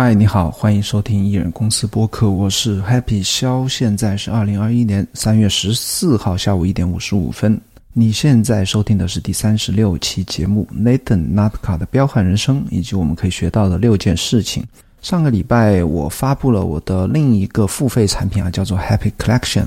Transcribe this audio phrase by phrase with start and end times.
[0.00, 7.60] 嗨，你好，欢迎收听艺人公司播客，我是 Happy 肖，现在是二零二一年三月十四号下午一点五十五分。
[7.94, 14.64] 你现在收听的是第三十六期节目 Nathan Natka 的彪悍人生，以及我们可以学到的六件事情。
[15.02, 19.66] 上个礼拜我发布了我的另一个付费产品啊，叫做 Happy Collection，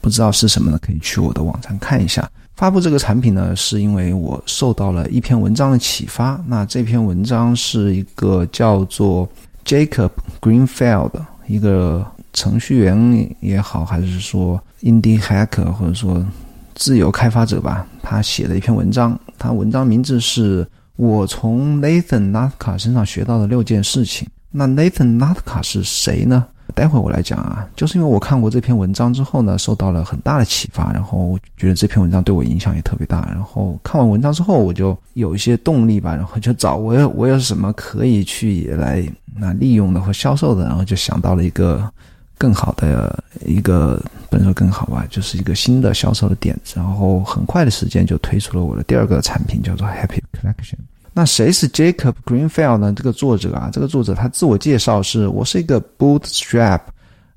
[0.00, 0.78] 不知道是什么呢？
[0.80, 2.26] 可以去我的网站看一下。
[2.54, 6.42] 发布这个产品呢，是因为我受到了一篇文章的启发。
[6.46, 9.28] 那这篇文章是一个叫做
[9.66, 10.10] Jacob
[10.40, 11.10] Greenfield
[11.48, 16.24] 一个程序员也好，还是说 indie hacker 或者说
[16.76, 19.18] 自由开发者吧，他写的一篇文章。
[19.36, 24.28] 他文章名字是我从 Nathan Latka 身上学到的六件事情。
[24.52, 26.46] 那 Nathan Latka 是谁呢？
[26.76, 33.26] 待会我来讲啊，就是因为我看过这篇文章之后呢，受到了很大的启发，然后觉得这篇文章对我影响也特别大。
[33.32, 39.02] 然后看完文章之后，我就有一些动力吧，然后就找我有我有什么可以去来
[39.34, 41.90] 那利用的或销售的，然后就想到了一个
[42.36, 43.98] 更好的一个
[44.28, 46.74] 不能说更好吧，就是一个新的销售的点子。
[46.76, 50.76] 然后很快的时间就推出了我的第二个产品，叫做 Happy Collection。
[51.18, 52.92] 那谁是 Jacob Greenfield 呢？
[52.92, 56.80] 这个作者啊，这个作者他自我介绍是：我是一个 Bootstrap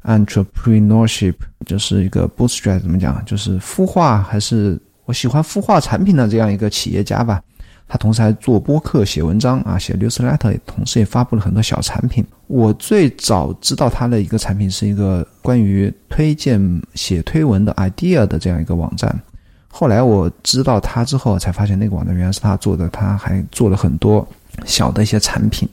[0.03, 3.23] Entrepreneurship，就是一个 Bootstrap 怎么讲？
[3.25, 7.41] 就是孵化还是我喜欢孵化产品的这样一个企业家吧。
[7.87, 12.21] 他同时还做播客、写文章啊，写 newsletter，同时也发布了很多小产品。
[12.47, 16.59] 我最早知道他的一个产品是一个关于推荐
[16.95, 19.17] 写推文的 idea 的这样一个网站。
[19.71, 22.89] 后来我知道他之后，才发现那个网站原来是他做的。
[22.89, 24.27] 他还做了很多
[24.65, 25.69] 小的一些产品。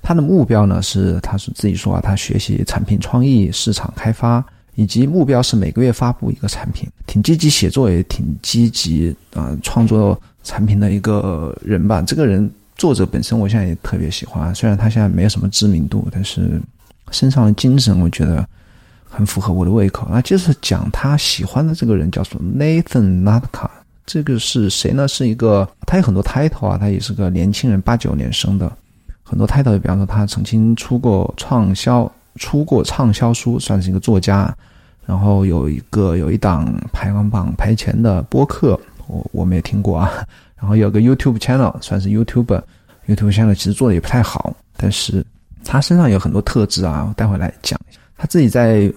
[0.00, 4.42] 他的目标呢是，他是自己说啊，他学习产品创意、市场开发，
[4.76, 6.88] 以及目标是每个月发布一个产品。
[7.06, 12.00] 挺积极写作，也挺积极啊，创作产品的一个人吧。
[12.00, 14.54] 这个人作者本身，我现在也特别喜欢。
[14.54, 16.62] 虽然他现在没有什么知名度，但是
[17.10, 18.48] 身上的精神，我觉得。
[19.10, 20.22] 很符合我的胃口啊！
[20.22, 23.68] 接着讲他喜欢的这个人叫做 Nathan Natka，
[24.06, 25.08] 这个是谁呢？
[25.08, 28.70] 是一个他有很多 title 啊，他也是个年轻人，八九年生的，
[29.24, 34.54] 很多 title，比方说他曾经出过畅销，出过畅销书，算是一个作家。
[35.06, 40.08] 然后有一个有一档排行榜排前的播客，我我们也听过啊。
[40.54, 45.24] 然后有个 YouTube channel，算是 YouTube，YouTube channel 其实做的也不太好，但是
[45.64, 47.99] 他身上有很多特质啊，我待会来讲一下。
[48.20, 48.92] 他自己在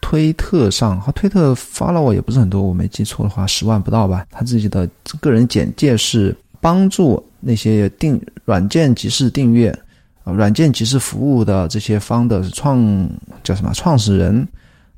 [0.00, 4.24] 推特上，他推特 follow 也不是很多，我没记错的话，十万不到吧。
[4.30, 9.76] 他自己的个人简介是帮助那些订软件即时订阅、
[10.22, 13.10] 软件即时服务的这些方的创
[13.42, 14.46] 叫什么创始人，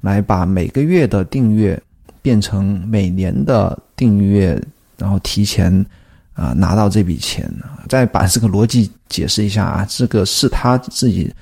[0.03, 1.83] 来把每个月的订阅
[2.21, 4.63] 变成每年的订阅，
[4.99, 5.73] 然后提前
[6.35, 7.51] 啊拿到这笔钱。
[7.89, 11.35] 再把这个逻辑解释一下啊，这个是他自己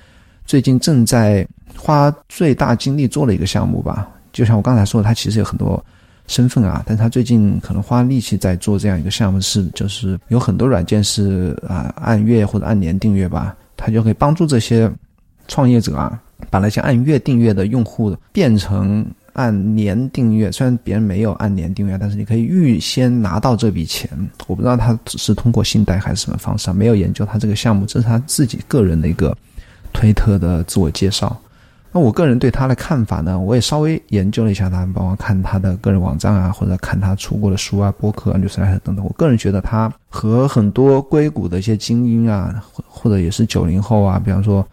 [0.47, 1.44] 最近正在。
[1.78, 5.83] 花最大精力做了一个项目吧，就像我刚才说的，他其实有很多
[6.27, 14.91] 身份啊，但他最近可能花力气在做这样一个项目，是就是有很多软件是啊按月或者按年订阅吧，他就可以帮助这些
[15.47, 20.53] 创业者啊，把那些按月订阅的用户变成按年订阅。
[20.53, 24.10] 虽然别人没有按年订阅，但是你可以预先拿到这笔钱。
[24.47, 29.34] 我不知道他只是通过信贷还是什么方式，没有研究他这个项目，这是他自己个人的一个
[29.93, 31.34] 推特的自我介绍。
[31.91, 39.03] 那我个人对他的看法呢，我也稍微研究了一下他，包括看他的个人网站啊，或者看他出过的书啊、博客、律师啊等等。
[39.03, 44.66] 我个人觉得他和很多硅谷的一些精英啊，或者也是九零后啊，比方说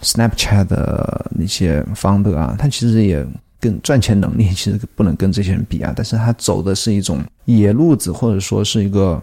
[0.00, 3.24] Snapchat 的那些 founder 啊，他其实也
[3.60, 5.92] 跟赚钱能力 其实不能跟这些人比啊。
[5.94, 9.22] 但是他走的是一种野路子，或者说是一个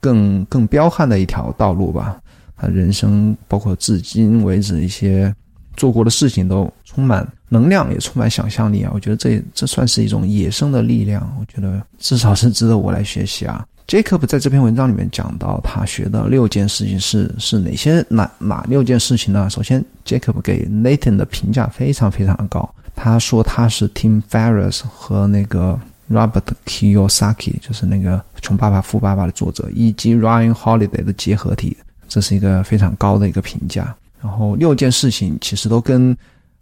[0.00, 2.18] 更更彪悍的一条道路吧。
[2.56, 5.30] 他人生包括至今为止一些。
[5.76, 8.90] 做过的事情都充满能量，也充满想象力啊！
[8.94, 13.64] 我觉得这这算是一种野生的力量，我觉得至少是值得我来学习啊。
[13.86, 19.48] Jacob 在这篇文章里面讲到他学的六件事情是是哪些哪哪六件事情呢？
[19.48, 25.78] 首先，Jacob 给 Nathan 的评价非常非常的高，他说他是 Tim Ferriss 和那个
[26.10, 31.76] Robert Kiyosaki，就是那个《穷爸爸富爸爸》的作者，以及 Ryan Holiday 的结合体，
[32.08, 33.94] 这是一个非常高的一个评价。
[34.26, 36.14] 然后六件事情其实都跟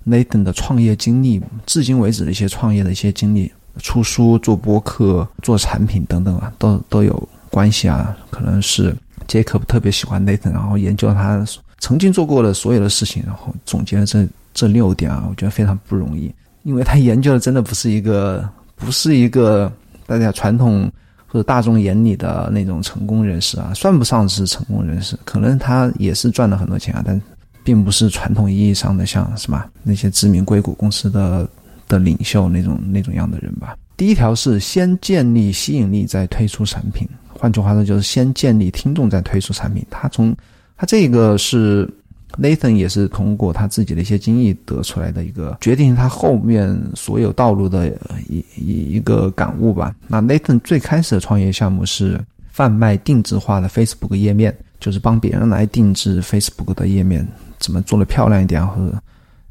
[0.07, 8.15] Nathan 的创业经历，至今为止的一些创业的一些经历，出书、做播客、做产品等等啊，都都有关系啊。
[8.29, 8.95] 可能是
[9.27, 11.43] Jacob 特别喜欢 Nathan，然后研究他
[11.79, 16.31] 曾经做过的所有的事情，然后总结了这这六点啊，我觉得非常不容易，
[16.65, 18.47] 因为他研究的真的不是一个
[18.77, 19.73] 不是一个
[20.07, 20.93] 大家传统
[21.27, 27.19] 或者大众眼里的那种成功人士啊，算不上是成功人士，可能他也是赚了很多钱啊，但。
[27.65, 31.49] 并不是传统意义上的像什么那些知名硅谷公司的
[31.89, 33.77] 的领袖那种那种样的人吧。
[33.97, 37.09] 第一条是先建立吸引力，再推出产品。
[37.29, 39.85] 换句话说，就是先建立听众，再推出产品。
[39.91, 40.35] 他从
[40.77, 41.89] 他这个是
[42.37, 47.89] Nathan 也是通过他自己的一些经历得出来的一个决定，他后面所有道路的
[48.29, 49.95] 一一一个感悟吧。
[50.09, 52.21] 那 Nathan 最开始的创业项目是
[52.51, 57.27] 贩卖定制化的 Facebook 页面，就是帮别人来定制 Facebook 的页面，
[57.65, 59.03] 怎么做的漂亮一点，或者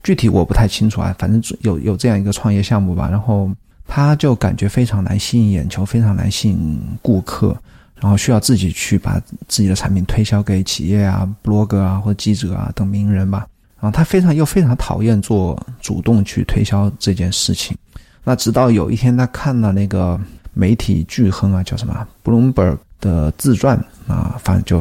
[0.03, 1.13] 具体我不太清楚啊。
[1.17, 3.49] 反正有有这样一个创业项目吧，然后。
[3.85, 7.55] 他就感觉非常难吸引眼球，非常难吸引顾客，
[7.99, 13.45] 然后需要自己去把自己的产品推销给企业啊、博客啊或者记者啊等名人吧。
[13.81, 17.77] 然后他非常又非常讨厌做主动去推销这件事情。
[18.23, 20.19] 那直到有一天，他看了那个
[20.53, 23.77] 媒体巨亨啊，叫什么 Bloomberg 的自传
[24.07, 24.79] 啊，反正就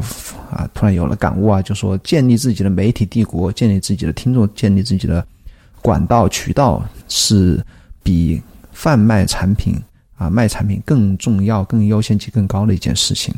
[0.51, 5.27] 啊突然有了感悟啊，就说建立自己的媒体帝国，建立自己的听众，建立自己的
[5.81, 7.65] 管道渠道是
[8.03, 8.43] 比。
[8.75, 9.79] 贩卖产品
[10.17, 13.33] 啊，卖产品更重要、更优先级更高的一件事情。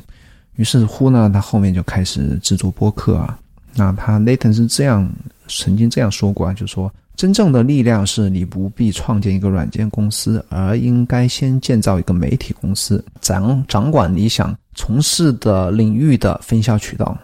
[0.54, 3.36] 于是乎呢，他后面就开始制作播客啊。
[3.74, 5.06] 那他 Nathan 是这样
[5.48, 17.16] 曾经这样说过啊，就说真正的力量是你不必创建一个软件公司，而应该先建造一个媒体公司，掌掌管你想从事的领域的分销渠道，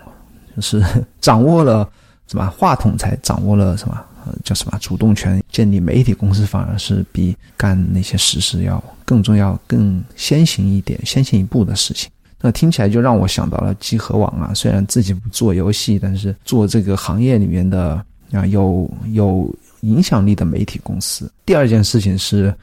[0.55, 0.83] 就是
[1.21, 1.89] 掌握了
[2.27, 4.01] 什么话筒，才掌握了什么。
[4.27, 4.79] 呃，叫什么？
[4.83, 12.11] 主动权建立媒体公司，反而是比干那些实事要更重要、更先行一点、先行一步的事情。
[12.39, 14.53] 那听起来就让我想到了集合网啊。
[14.53, 19.51] 虽然自己不做游戏，但是做这个行业里面的啊有有
[19.81, 21.31] 影响力的媒体公司。
[21.45, 22.55] 第二件事情是，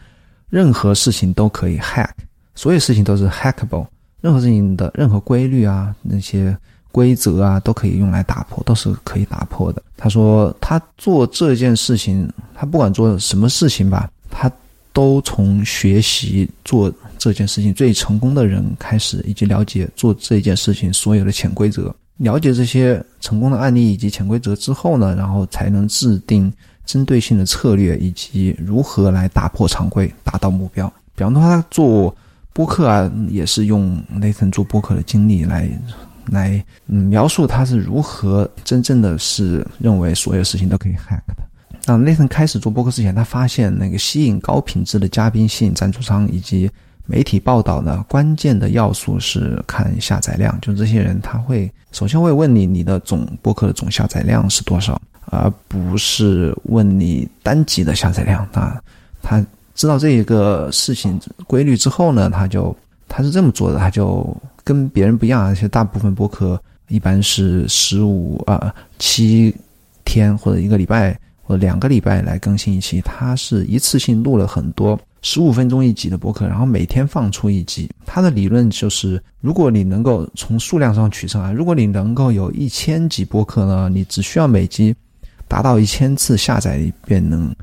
[0.50, 2.10] 任何事情都可以 hack，
[2.56, 3.88] 所有事情都是 hackable，
[4.22, 6.58] 任何事情的任何规律啊那些。
[6.90, 9.84] 规则啊，都可以用来打破，都是可以打破的。
[9.96, 14.52] 他说，他做这件事情，他不管做什么事情吧，他
[14.94, 21.94] 都从学习做这件事情最成功的人开始，以及了解做这件事情所有的潜规则。
[22.16, 26.52] 了解这些成功的案例以及潜规则之后呢，然后才能制定
[26.88, 30.92] 针对性的策略，以及如何来打破常规，达到目标。
[31.16, 32.16] 比方说，他做
[32.54, 35.70] 播客啊，也是用雷腾做播客的经历来。
[36.30, 41.38] 来嗯描述他是如何真正的是认为所有事情都可以 hack 的。
[41.86, 46.70] 那那腾开始做播客之前，他发现那个吸引高品质的嘉宾、吸引赞助商以及
[47.06, 50.60] 媒体报道呢，关键的要素是看下载量。
[50.62, 58.48] 就这些人，他会首先会问你你的总播客的总下载量是多少，而不是问你单集的下载量。
[58.54, 58.82] 那
[59.22, 59.46] 他
[59.76, 62.76] 知道这一个事情规律之后呢，他就
[63.08, 64.36] 他是这么做的，他就。
[64.64, 69.56] 跟别人不一样，而且大部分播客一般是十五啊七
[70.04, 77.90] 天或者一个礼拜或者两个礼拜来更新一期，它是一次性录了很多十五分钟一集的播客，然后每天放出一集。
[78.06, 84.94] 它的理论就是，如果你能够从数量上取胜啊，如果你能够有一千集播客呢，你只需要每集
[85.48, 87.54] 达到一千次下载，便能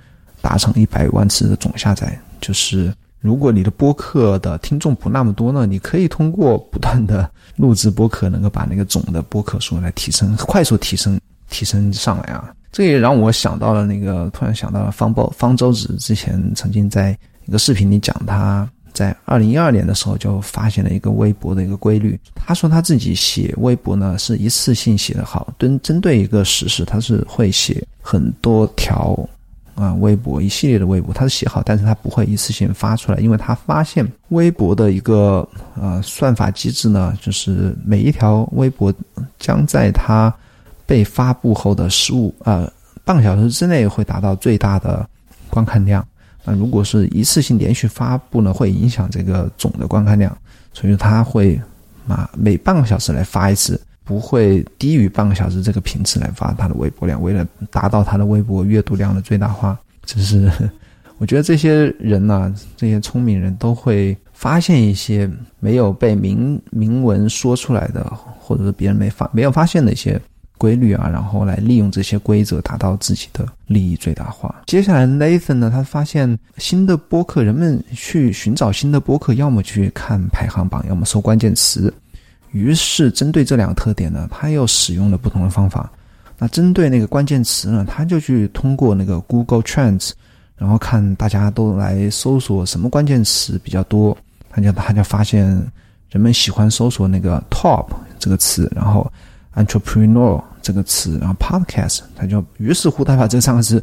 [0.40, 2.92] 达成一百万次的总下载，就是。
[3.20, 12.52] 如果你的播客的听众不那么多呢，你可以通过不断的录制播客，能够把那个总的播客数来提升，快速提升提升上来啊！
[12.70, 22.18] 这也让我想到了那个，突然想到了方包方舟子之前曾经在一个视频里讲，他在二零一二年的时候就发现了一个微博的一个规律。
[22.34, 29.28] 他说他自己写微博呢是一次性写的好，针针对一个时事，他是会写很多条。
[29.74, 38.94] 啊，微博一系列的微博，他是写好，但是他不会一次性发出来，因为他发现微博的一个呃算法机制呢，就是每一条微博
[39.36, 40.32] 将在它
[40.86, 42.72] 被发布后的十五呃
[43.04, 45.04] 半个小时之内会达到最大的
[45.50, 46.06] 观看量。
[46.44, 50.36] 那如果是一次性连续发布呢，会影响这个总的观看量，
[50.72, 51.60] 所以他会
[52.06, 53.80] 啊每半个小时来发一次。
[54.06, 60.52] 不会低于半个小时这个频次来发他的微博量，为了达到他的微博阅读量的最大化，这是
[61.16, 65.26] 我觉得这些人呢，这些聪明人都会发现一些
[65.58, 68.04] 没有被明明文说出来的，
[68.38, 70.20] 或者是别人没发没有发现的一些
[70.64, 74.62] 规律啊，然后来利用这些规则达到自己的利益最大化。
[74.64, 81.92] 接下来，Nathan 呢，他发现新的播客，人们去寻找新的播客，要么去看排行榜，要么搜关键词。
[82.52, 85.92] 于是，针对这两个特点呢，他又使用了不同的方法。
[86.38, 90.12] 那针对那个关键词呢，他就去通过那个 Google Trends，
[90.56, 94.16] 然后看大家都来搜索什么关键词比较多。
[94.48, 95.44] 他就他就发现
[96.08, 99.12] 人们喜欢搜索那个 Top 这个词，然后
[99.56, 103.82] Entrepreneur 这个词，然后 podcast，他就于是乎他把这三个词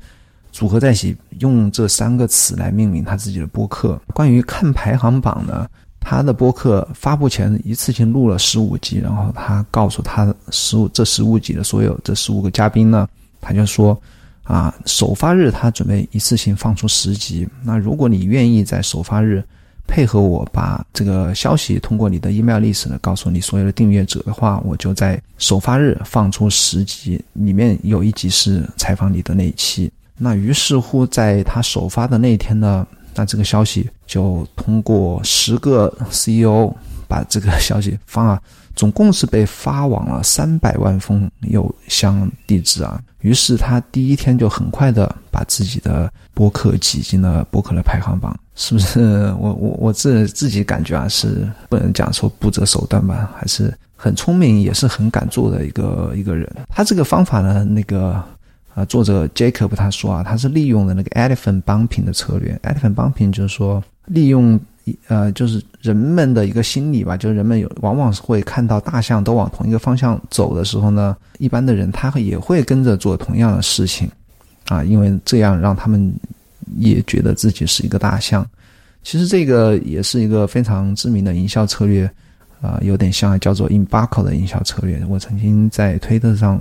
[0.51, 3.99] 组合在一起，用这三个词来命名他自己的播客。
[4.13, 5.67] 关于看排行榜呢，
[5.99, 13.07] 他的播客发布前一次性录了十五集，然后他告诉他十五这十五集的所有这十五个嘉宾呢，
[13.39, 13.99] 他就说
[14.43, 17.47] 啊，首发日他准备一次性放出十集。
[17.63, 19.43] 那如果你愿意在首发日。
[19.91, 29.91] 配合我把这个消息通过你的 email list 呢告诉你所有的订阅者的话，我就在首发日放出十集，里面有一集是采访你的那一期。
[30.17, 36.73] 那于是乎，在他首发的那一天呢，那这个消息就通过十个 CEO
[37.05, 38.41] 把这个 消息放了。
[38.75, 43.01] 总共是被发往了三百万封邮箱地址啊！
[43.19, 49.31] 于是他第一天就很快的把自己的播客挤进了播客的排行榜，是不是？
[49.39, 56.49] 我我我自自己感觉啊，是不能讲说不择手段吧，还是很聪明，也是很敢做的一个一个人。
[56.69, 58.23] 他这个方法呢，那个
[58.73, 64.59] 啊，作者 Jacob 他说啊，他是利用了那个 Elephant Bumping 的策略，Elephant Bumping 就是说利用。
[65.07, 74.09] 呃，就是人们的一个心理吧，就是人们有往往是会看到大象都往同一个方向走的时候呢，一般的人他也会跟着做同样的事情，
[74.69, 76.11] 啊，因为这样让他们
[76.77, 78.43] 也觉得自己是一个大象。
[79.03, 82.09] 其实这个也是一个非常知名的营销策略，
[82.59, 85.03] 啊，有点像叫做 embark 的营销策略。
[85.07, 86.59] 我曾经在推特上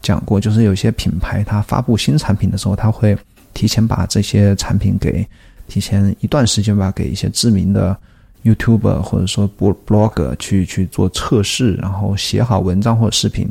[0.00, 3.16] 讲过，就是有些品牌它发布新产品的时候，它会
[3.52, 5.26] 提前把这些产品给。
[5.68, 7.96] 提前一段时间吧，给一些知名的
[8.42, 13.48] YouTuber 或者说 Blog 去去做测试，然后写好文章或者视频，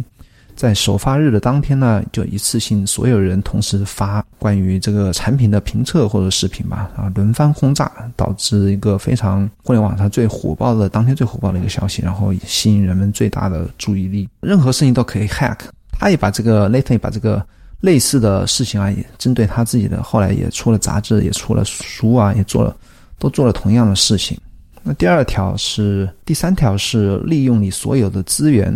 [0.55, 14.27] 在首发日的当天呢，就一次性所有人同时发关于这个产品的评测或者视频吧，啊，轮番轰炸，导致一个非常互联网上最火爆的当天最火爆的一个消息，然后吸引人们最大的注意力。
[14.41, 15.59] 任何事情都可以 hack，
[15.91, 17.45] 他也把这个 l a t e l y 把这个。
[17.79, 22.75] 类似的事情啊，也针对他自己的，后来也出了杂志，也出了书啊，也做了，
[23.19, 24.37] 都做了同样的事情。
[24.83, 28.73] 那第二条是，第三条是利用你所有的资源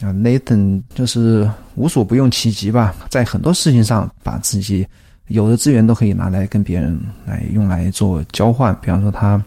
[0.00, 4.86] 啊，Nathan 就是无所不用其极吧，在很多事情上把自己
[5.26, 8.74] 有的资源都可以拿来跟别人来用来做交换。
[8.80, 9.42] 比方说，他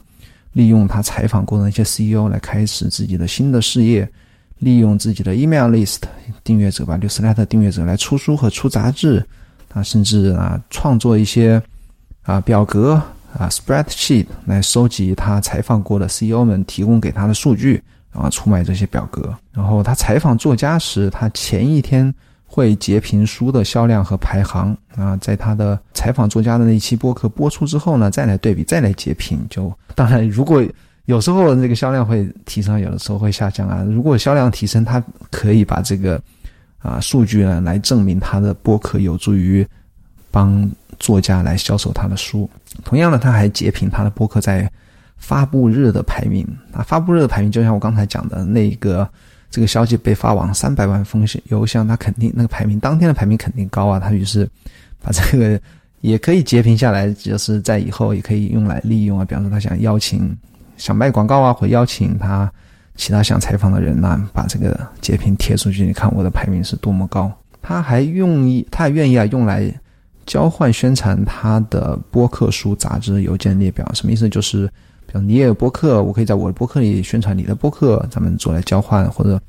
[0.54, 4.08] 利用他采访过的那些 CEO 来开始自己的新的事业。
[4.62, 6.02] 利用自己的 email list
[6.44, 9.26] 订阅者吧，六十 let 订阅者来出书和出杂志，
[9.74, 11.60] 啊，甚至啊创作一些
[12.22, 12.94] 啊表格
[13.34, 17.82] 啊 spreadsheet 来收集他采访过的 CEO 们提供给他的数据，
[18.14, 19.36] 然后出卖这些表格。
[19.52, 22.14] 然后他采访作家时，他前一天
[22.46, 29.44] 会截屏书的销量和排行啊，在他的采访作家的那一期播客播出之后呢，再来对比，再来截屏。
[29.50, 30.64] 就当然如果。
[31.06, 33.84] 有时候这个销量会提升，有的时候会下降啊。
[33.84, 36.22] 如果销量提升，他可以把这个
[36.78, 39.66] 啊数据呢来证明他的播客有助于
[40.30, 42.50] 帮作家来销售他的书。
[42.86, 44.72] 同样的，他还截屏他的播客在
[45.18, 46.84] 发布日的排名啊。
[46.84, 49.08] 发布日的排名就像我刚才讲的那个，
[49.50, 54.00] 这个消息被发往三百万封信邮箱，他肯定那个排名当天的排名肯定高啊。
[54.00, 54.48] 他于是
[55.02, 55.60] 把这个
[56.02, 59.26] 也可以截屏下来，就是在以后也可以用来利用啊。
[59.26, 60.38] 比方说，他想邀请。
[60.82, 62.52] 想卖广告啊，或邀请他
[62.96, 65.86] 其他想采访的人呢，把这个截屏贴出去。
[65.86, 67.32] 你看我的排名是多么高。
[67.62, 69.72] 他还用意，他也愿意啊，用来
[70.26, 73.88] 交换宣传他的播客、书、杂志邮件列表。
[73.94, 74.28] 什么意思？
[74.28, 74.66] 就是，
[75.06, 79.40] 比如你也有播客，我可以在我的播客里宣传你的播客，咱们做来交换，或者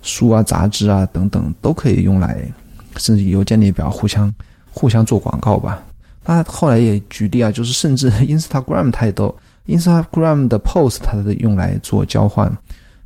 [0.00, 2.38] 书啊、杂志啊等等都可以用来，
[2.96, 4.34] 甚至邮件列表互相
[4.72, 5.82] 互相做广告吧。
[6.24, 9.34] 他后来也举例啊，就是甚至 Instagram 他也都。
[9.70, 12.50] Instagram 的 post 它是用来做交换，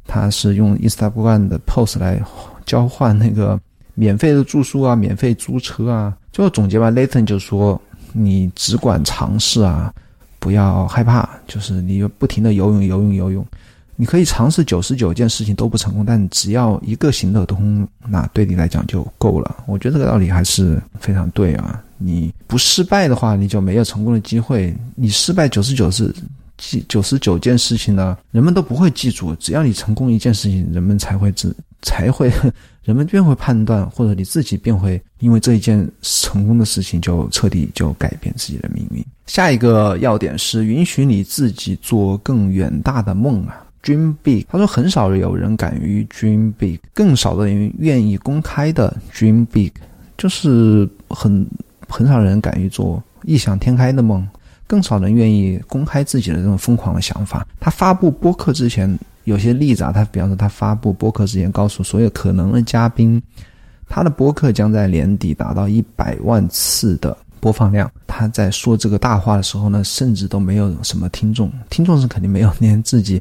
[0.06, 2.20] 它是用 Instagram 的 post 来
[2.64, 3.60] 交换那个
[3.94, 6.16] 免费的住宿啊，免费租车啊。
[6.32, 7.80] 最后总结吧，Layton 就说
[8.12, 9.92] ：“你只管尝试啊，
[10.40, 13.46] 不要害怕，就是你不停的游泳，游泳，游泳。
[13.96, 19.62] 你可以尝试九十九件事情都不成功，但只要一个行得通，那对你来讲就够了。
[19.66, 21.80] 我觉得这个道理还是非常对啊。
[21.98, 24.74] 你不失败的话，你就没有成功的机会。
[24.96, 26.12] 你失败九十九次。”
[26.56, 29.34] 记九十九件事情呢，人们都不会记住。
[29.36, 32.32] 只要你成功一件事情，人们才会知，才会，
[32.82, 39.04] 人们便会判断，或者你自己便会因为这一件成功的事情，就彻底就改变自己的命运。
[39.26, 44.44] 下一个要点是允许你自己做更远大的梦啊，dream big。
[44.48, 49.72] 他说，很少有人敢于 dream big，更少的人愿意公开的 dream big，
[50.16, 51.46] 就是很
[51.88, 54.26] 很少人敢于做异想天开的梦。
[54.66, 57.46] 更少人愿意公开自己的这种疯狂的想法。
[57.60, 63.22] 他发布播客之前，有些例子啊，他比方说他发布播客之前，告诉所有可能的嘉宾，
[63.88, 67.90] 他的播客将在年底达到一百万次的播放量。
[68.06, 73.20] 他在说这个大话的时候呢，甚至都没有什么听众，听众是肯定没有，连自己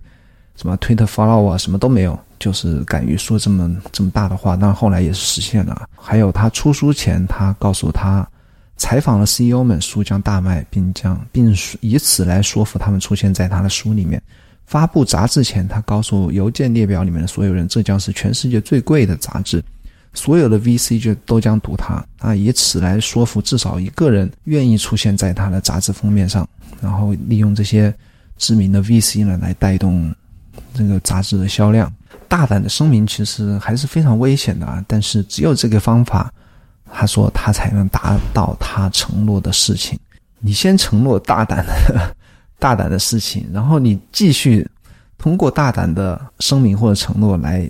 [0.56, 4.56] 什么 Twitter follow 啊什么都没有，就是敢于说这么这么大的话。
[4.56, 5.90] 但后来也是实现了。
[5.96, 8.28] 还有他出书前，他告诉他
[8.78, 14.22] 采访了 CEO 们，书将大卖，并将并以此来说服他们出现在他的书里面。
[14.66, 19.64] 发布杂志前，他告诉邮件列表里面的所有人，这将是全世界最贵的杂志，
[20.14, 26.48] 所有的 VC 就都将读它啊，以此来说服至少一个人愿意出现在他的杂志封面上，
[26.82, 27.94] 然后利用这些
[28.38, 30.14] 知名的 VC 呢来带动
[30.74, 31.94] 这个杂志的销量。
[32.28, 36.34] 大胆的声明其实还是非常危险的啊，但是只有这个方法，
[36.94, 40.00] 他说他才能达到他承诺的事情。
[40.40, 42.16] 你先承诺大胆的。
[42.60, 44.66] 大胆的事情，然后你继续
[45.18, 47.70] 通过大胆的声明或者承诺来，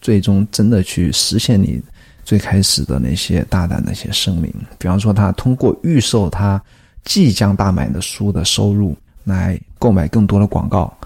[0.00, 1.82] 最终真的去实现你
[2.24, 4.54] 最开始的那些大胆的一些声明。
[4.78, 6.62] 比方说，他通过预售他
[7.02, 10.96] 即将大卖的书的收入来购买更多的广告，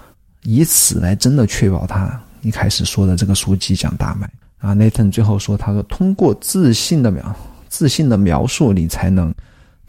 [0.43, 4.29] 以此来真的确保他一开始说的这个书即将大卖。
[4.59, 7.35] 啊，Nathan 最后说：“他说通过自信的描
[7.73, 9.33] 自信的描述，你才能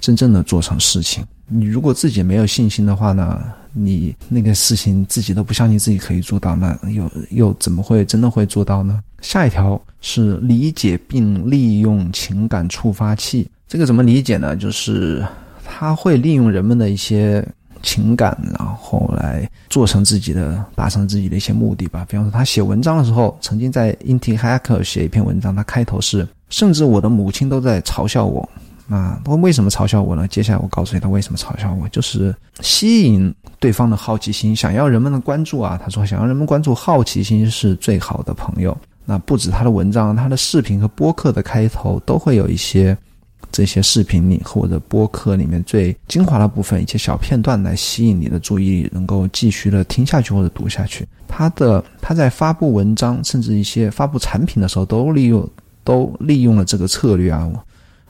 [0.00, 3.38] 真正的做成事情。”你如果自己没有信心的话呢？
[3.76, 9.02] 你那个事情自己都不相信自己可以做到，那又又怎么会真的会做到呢？
[9.20, 14.56] 下一条是理解并利用情感触发器，这个怎么理解呢？
[14.56, 15.26] 就是
[15.64, 17.46] 他会利用人们的一些
[17.82, 22.06] 情感，然后来做成自己的、达成自己的一些目的吧。
[22.08, 28.49] 比方说，他写文章的时候，曾经在 Inti Hacker 写一篇文章，他开头是：甚至我的母亲都在嘲笑我。
[28.88, 30.28] 啊，他为什么嘲笑我呢？
[30.28, 35.80] 接下来我告诉你，他为什么嘲笑我，就是吸引对方的好奇心，想要人们的关注啊。
[35.82, 38.76] 他说，想要人们关注，好奇心是最好的朋友。
[39.04, 42.96] 那不止他的文章，他的视频和播客的开头都会有一些
[43.50, 51.04] 这些视频里或者播客里面最精华的部分，一些小片段来吸引你的注意力，能够继续的听下去或者读下去。
[51.26, 55.49] 他的他在发布文章，甚至一些发布产品的时候，都利用
[55.84, 57.49] 都利用了这个策略啊。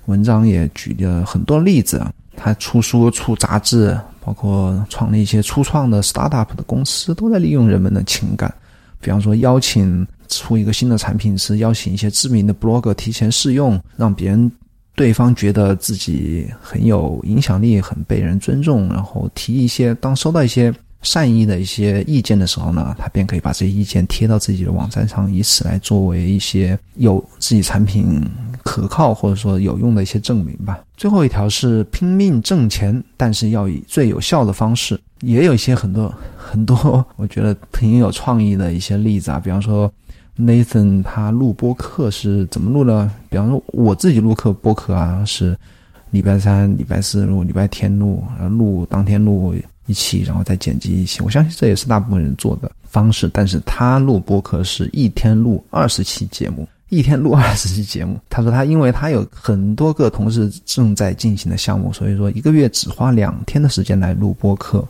[0.07, 8.55] 文章也举了很多例子啊，他出书、出杂志，包括创立一些初创的 startup 的公司，都在利用人们的情感。
[9.01, 14.51] 比方说，邀请出一个新的产品是邀请一些知名的 blogger 提前试用，让别人
[14.95, 20.73] 对方觉得自己很有影响力、很被人尊重，然后提一些当收到一些。
[21.05, 28.21] 善意的一些意见的时候呢，他便可以把这些意见贴到自己的网站上，以此来作为一些有自己产品
[28.65, 30.81] 可靠或者说有用的一些证明吧。
[30.97, 34.99] 最后一条是拼命挣钱，但是要以最有效的方式。
[35.21, 39.39] 也有一些很多很多，我觉得挺有创意的一些例子啊。
[39.39, 39.91] 比方说，
[40.37, 43.11] Nathan 他录播客是怎么录呢？
[43.31, 45.57] 比方说我自己录课播客啊，是
[46.11, 49.55] 礼拜三、礼拜四录，礼拜天录，然后录当天录。
[49.87, 53.31] 一期，然后再剪辑一期，我相信这也是大部分人做的方式。
[53.33, 58.19] 但是他录播客是一天录二十期节目，一天录二十期节目。
[58.31, 64.87] 他说他因为他有很多个同事正在进行的项目，所以说一个月只花两天的时间来录播客，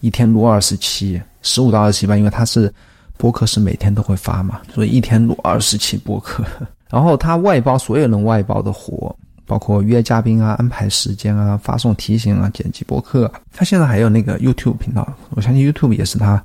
[0.00, 2.16] 一天录二十期，十五到二十期吧。
[2.16, 2.72] 因为他是
[3.16, 6.44] 播客是每天都会发嘛，所以一天录二十期播客。
[6.90, 9.14] 然后他外包所有人外包的活。
[9.46, 16.42] 包括约嘉宾啊、安排时间啊、发送提醒啊、剪辑播客，他现在还有那个 YouTube 频道，我相信 YouTube 也是他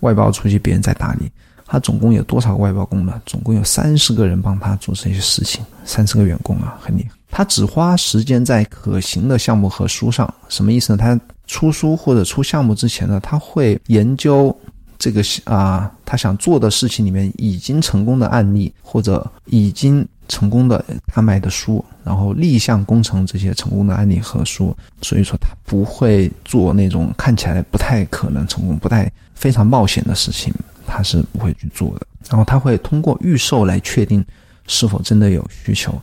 [0.00, 1.30] 外包出去，别人在打理。
[1.66, 3.20] 他总共有多少个外包工呢？
[3.26, 7.10] 总共有三十个人帮他做这些事情，三十个员工啊，很厉害。
[7.28, 10.96] 他只花时间在可行的项目和书上，什么意思呢？
[10.96, 14.56] 他出书或者出项目之前呢，他会研究
[14.96, 20.06] 这个啊，他想做的事情里面已经成功的案例或者已经。
[20.28, 30.52] 成功的他卖的书，然后立项工程这些成功的案例和书，所以说他不会做那种看起来不太可能成功、不太非常冒险的事情，
[30.86, 32.06] 他是不会去做的。
[32.28, 34.24] 然后他会通过预售来确定
[34.66, 35.94] 是否真的有需求。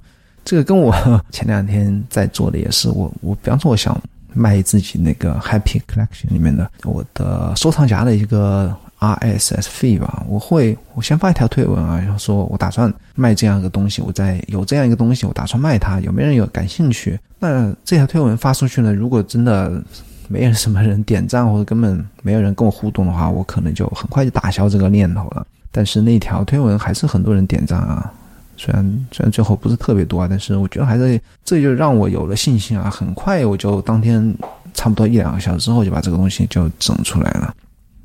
[0.46, 0.94] 这个跟我
[1.32, 4.00] 前两天在做的也是，我我比方说我想
[4.34, 8.76] 卖自己那个 Happy Collection 里面的我的收藏夹的一个。
[9.04, 17.20] RSS fee 吧，我会我先发一条推文啊，然后说我打算卖这样一个东西，我在有这样一个东西，我打算卖它，有没有人有感兴趣？
[17.40, 19.84] 那这条推文发出去呢，如果真的
[20.30, 25.46] 没有什么人点赞或者根本没有人跟我互动的话，我可能就很快就打消这个念头了。
[25.72, 28.12] 但是那条推文还是很多人点赞啊，
[28.56, 34.34] 虽然虽然最后不是特别多啊，但是我觉得还是这就让我有了信心啊，很快我就当天
[34.74, 37.54] 差不多一两个小时之后就把这个东西就整出来了。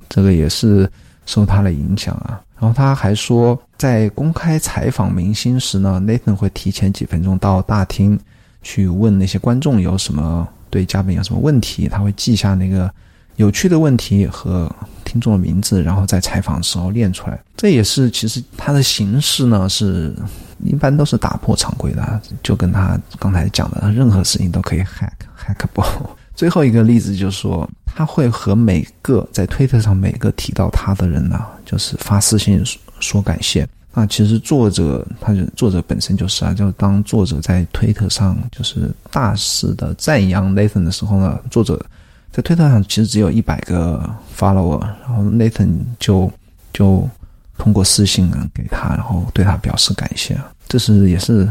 [0.08, 0.90] 这个也是
[1.26, 8.18] 受他的影响啊，然后他还说，在公开采访明星时呢，Nathan 会提前几分钟到大厅
[8.62, 12.90] 去问那些观众有什么对嘉宾有什么问题，他会记下那个
[13.36, 14.70] 有趣的问题和
[15.04, 17.38] 听众的名字，然后在采访的时候练出来。
[17.56, 20.14] 这也是其实他的形式呢，是
[20.64, 25.86] 一般都是打破常规的，就跟他刚才讲的，任何事情都可以 hack hackable。
[26.38, 32.62] 最后一个例子就是说，他会和每个在推特上每个提到他的人呢，就是发私信
[33.00, 33.68] 说感谢。
[33.92, 41.84] 那其实作者，他就作者本身就是啊，就当作者在推特上就是大肆的赞扬 Nathan 的时候呢，作者
[42.30, 46.30] 在推特上其实只有一百个 follower，然后 Nathan 就
[46.72, 47.10] 就
[47.56, 50.40] 通过私信给他，然后对他表示感谢。
[50.68, 51.48] 这是也是。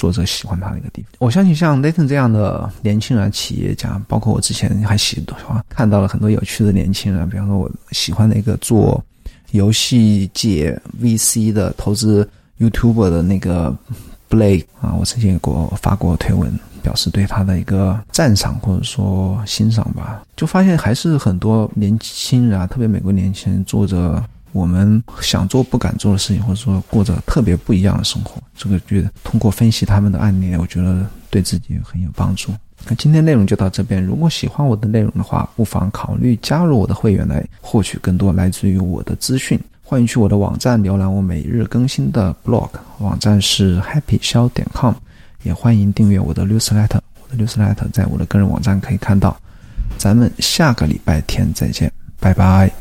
[0.00, 9.04] 作者喜欢他的一个地方，我相信像 Nathan 这样的年轻人、企业家，包括我之前还喜欢看到了很多有趣的年轻人，比方说我喜欢的一个做
[9.50, 12.26] 游戏界 VC 的投资
[12.58, 13.76] YouTuber 的那个
[14.30, 16.50] Blake 啊，我曾经给我发过推文，
[16.82, 24.24] 表示对他的一个赞赏或者说欣赏吧，就发现还是很多年轻人啊，特别美国年轻人做着。
[24.52, 32.52] 我们想做不敢做的事情，或者说过着特别不一样的生活，这个觉得通过分析他们的案例，我觉得对自己很有帮助。
[32.86, 34.02] 那今天内容就到这边。
[34.02, 39.60] 如果喜欢我的内容的话，不妨考虑加入我的会员来获取更多来自于我的资讯。
[39.82, 44.94] 欢迎去我的网站浏览我每日更新的 blog，网站是 happy 肖点 com。
[45.42, 49.36] 也欢迎订阅我的 newsletter，我的 newsletter 在我的个人网站可以看到。
[49.98, 52.80] 咱们下个礼拜天再见，拜拜。